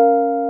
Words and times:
you. 0.00 0.47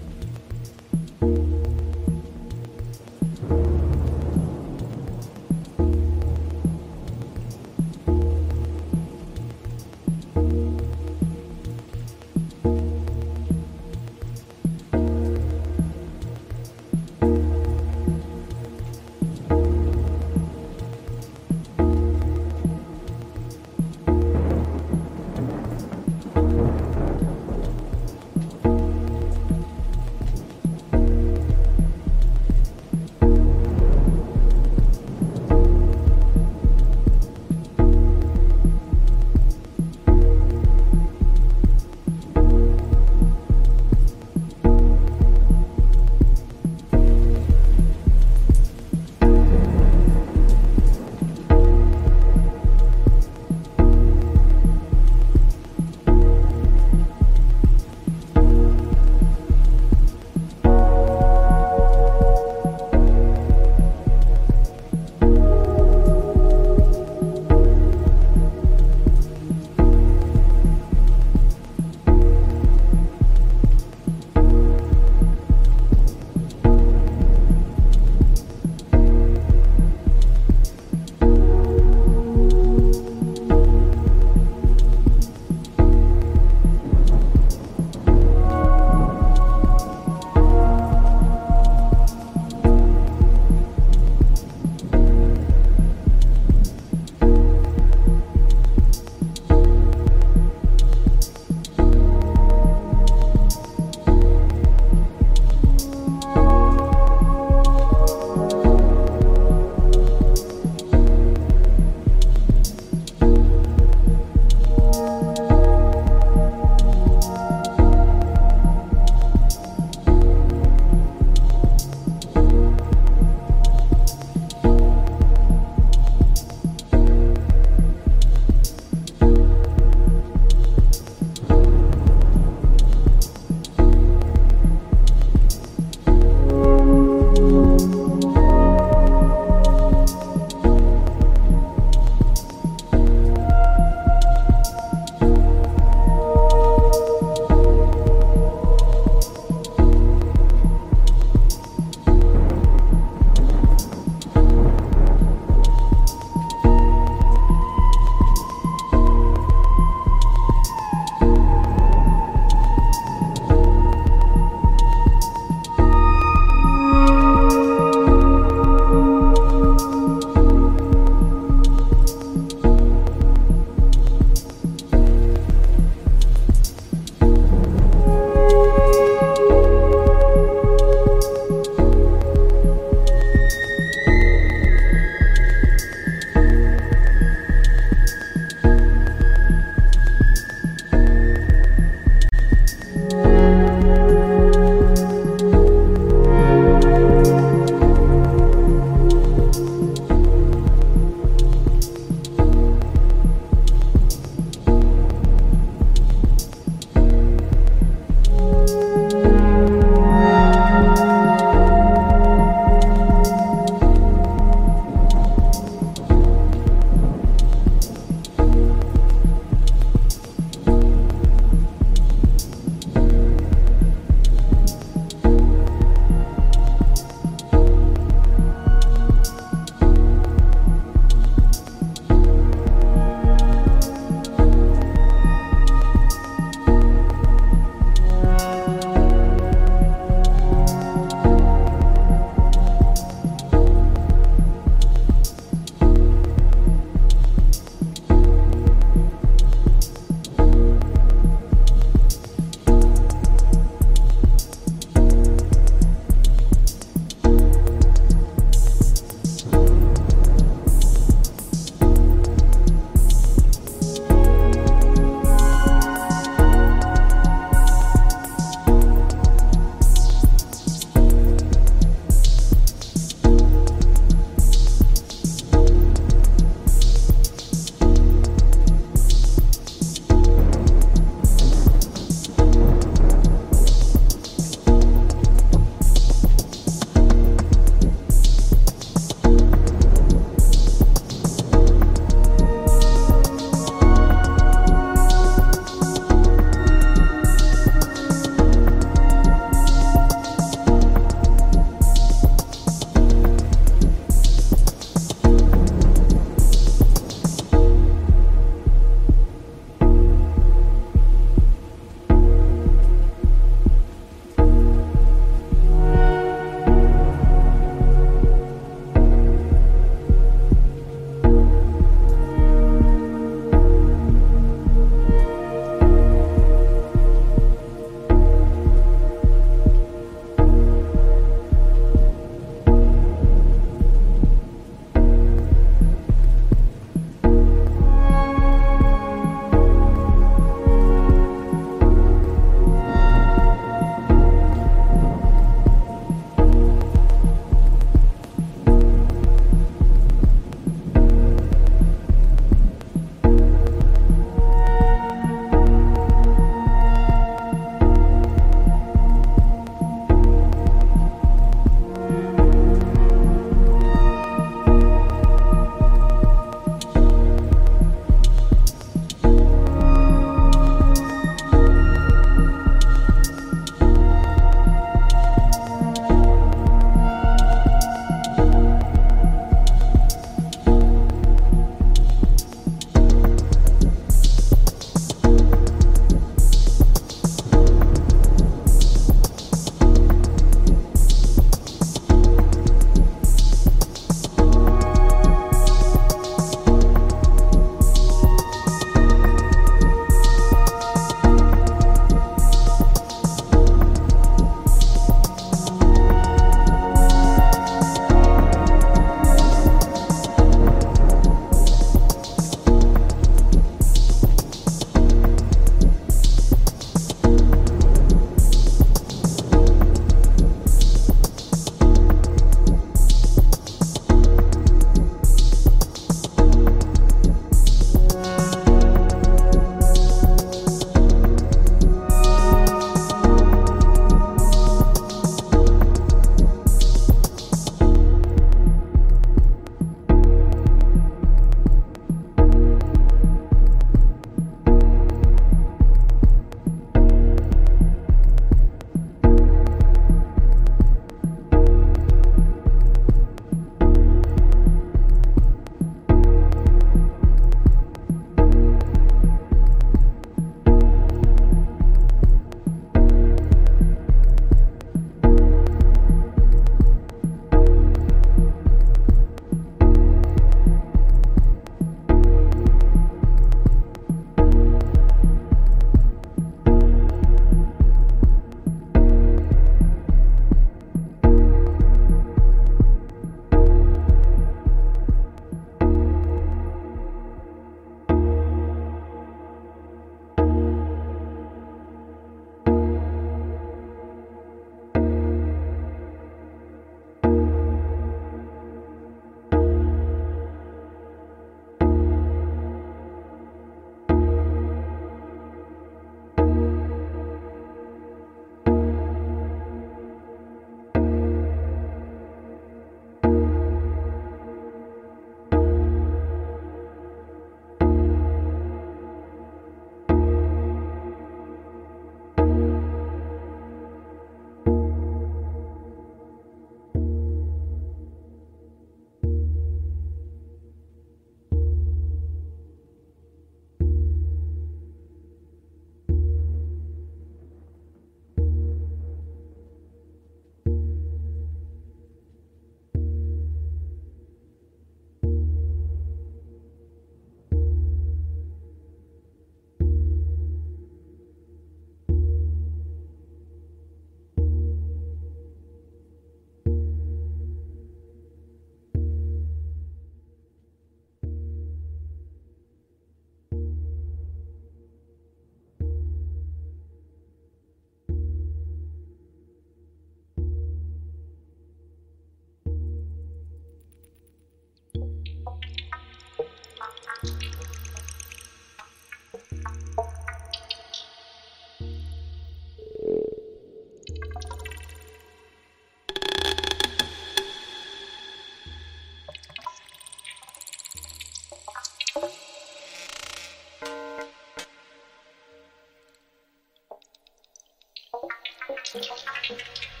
Thank 598.93 599.05
you. 599.49 600.00